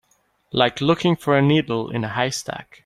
[0.51, 2.79] Like looking for a needle in a haystack.